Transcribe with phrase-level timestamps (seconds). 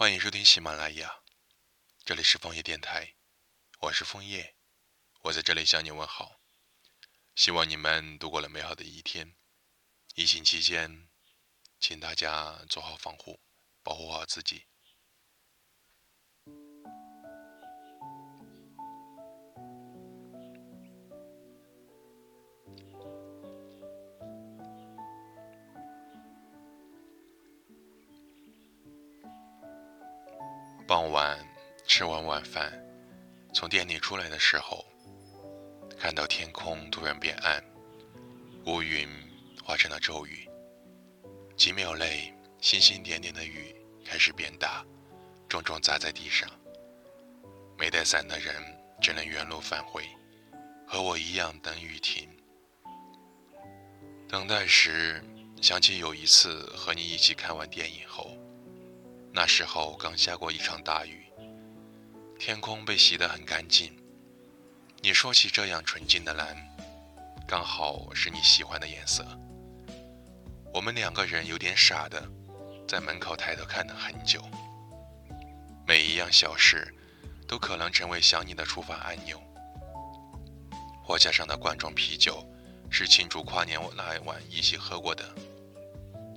[0.00, 1.24] 欢迎收听喜马拉雅，
[2.04, 3.16] 这里是枫叶电台，
[3.80, 4.54] 我是枫叶，
[5.22, 6.40] 我在这里向你问好，
[7.34, 9.34] 希望你们度过了美好的一天。
[10.14, 11.08] 疫情期间，
[11.80, 13.40] 请大家做好防护，
[13.82, 14.68] 保护好自己。
[30.88, 31.38] 傍晚
[31.86, 32.72] 吃完晚饭，
[33.52, 34.86] 从店里出来的时候，
[35.98, 37.62] 看到天空突然变暗，
[38.64, 39.06] 乌云
[39.62, 40.48] 化成了骤雨。
[41.58, 44.82] 几秒内，星星点点的雨开始变大，
[45.46, 46.48] 重重砸在地上。
[47.76, 48.54] 没带伞的人
[48.98, 50.08] 只能原路返回，
[50.86, 52.26] 和我一样等雨停。
[54.26, 55.22] 等待时，
[55.60, 58.34] 想起有一次和你一起看完电影后。
[59.38, 61.24] 那时候刚下过一场大雨，
[62.40, 63.96] 天空被洗得很干净。
[65.00, 66.56] 你说起这样纯净的蓝，
[67.46, 69.24] 刚好是你喜欢的颜色。
[70.74, 72.20] 我们两个人有点傻的，
[72.88, 74.42] 在门口抬头看了很久。
[75.86, 76.92] 每一样小事，
[77.46, 79.40] 都可能成为想你的触发按钮。
[81.04, 82.44] 货架上的罐装啤酒，
[82.90, 85.32] 是庆祝跨年那一晚一起喝过的。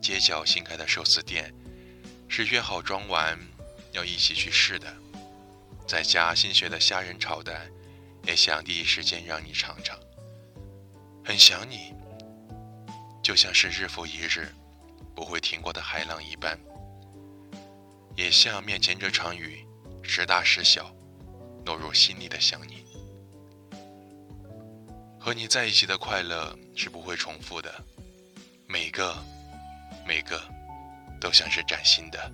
[0.00, 1.54] 街角新开的寿司店。
[2.28, 3.38] 是约好装完
[3.92, 4.94] 要一起去试的，
[5.86, 7.70] 在家新学的虾仁炒蛋，
[8.24, 9.98] 也想第一时间让你尝尝。
[11.24, 11.94] 很想你，
[13.22, 14.48] 就像是日复一日
[15.14, 16.58] 不会停过的海浪一般，
[18.14, 19.66] 也像面前这场雨
[20.02, 20.94] 时大时小，
[21.64, 22.84] 落入心里的想你。
[25.18, 27.84] 和你在一起的快乐是不会重复的，
[28.68, 29.16] 每个，
[30.06, 30.55] 每个。
[31.20, 32.32] 都像是崭新的。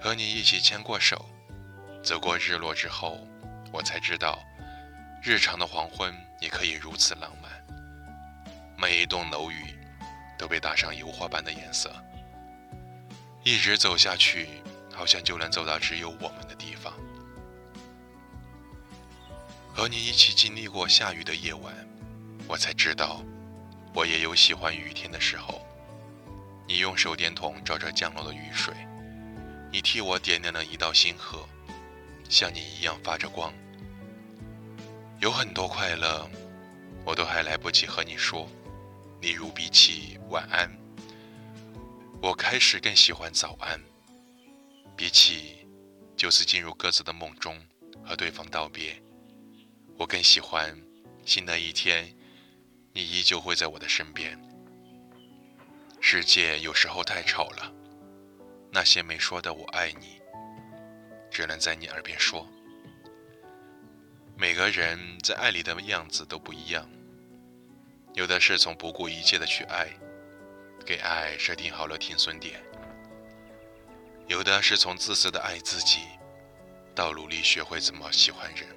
[0.00, 1.24] 和你一起牵过手，
[2.02, 3.26] 走过日落之后，
[3.72, 4.38] 我才知道，
[5.22, 7.50] 日常的黄昏也可以如此浪漫。
[8.76, 9.74] 每一栋楼宇
[10.36, 11.92] 都被打上油画般的颜色。
[13.44, 14.48] 一直走下去，
[14.92, 16.92] 好像就能走到只有我们的地方。
[19.72, 21.74] 和你一起经历过下雨的夜晚，
[22.46, 23.22] 我才知道，
[23.94, 25.64] 我也有喜欢雨天的时候。
[26.82, 28.74] 你用手电筒照着降落的雨水，
[29.70, 31.48] 你替我点亮了一道星河，
[32.28, 33.54] 像你一样发着光。
[35.20, 36.28] 有很多快乐，
[37.04, 38.50] 我都还来不及和你说。
[39.20, 40.68] 例如，比起晚安，
[42.20, 43.78] 我开始更喜欢早安；
[44.96, 45.64] 比起
[46.16, 47.64] 就此进入各自的梦中
[48.04, 49.00] 和对方道别，
[49.96, 50.76] 我更喜欢
[51.24, 52.12] 新的一天，
[52.92, 54.36] 你依旧会在我的身边。
[56.04, 57.72] 世界有时候太吵了，
[58.72, 60.20] 那些没说的“我爱你”，
[61.30, 62.44] 只能在你耳边说。
[64.36, 66.90] 每个人在爱里的样子都不一样，
[68.14, 69.88] 有的是从不顾一切的去爱，
[70.84, 72.56] 给爱设定好了停损点；
[74.26, 76.00] 有的是从自私的爱自己，
[76.96, 78.68] 到努力学会怎么喜欢人。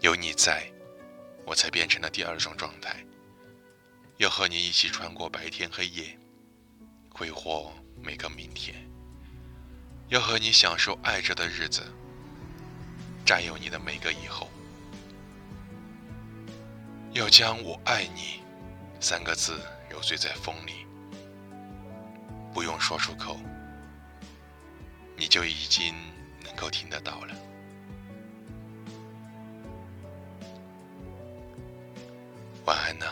[0.00, 0.68] 有你在，
[1.46, 2.96] 我才变成了第二种状态。
[4.18, 6.18] 要和你一起穿过白天黑夜，
[7.08, 8.74] 挥霍每个明天。
[10.08, 11.84] 要和你享受爱着的日子，
[13.24, 14.48] 占有你的每个以后。
[17.12, 18.40] 要将我爱你
[18.98, 20.84] 三个字揉碎在风里，
[22.52, 23.38] 不用说出口，
[25.16, 25.94] 你就已经
[26.42, 27.34] 能够听得到了。
[32.64, 33.06] 晚安呢。